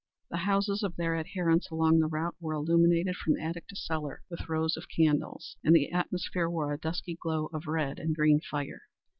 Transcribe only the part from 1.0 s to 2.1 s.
adherents along the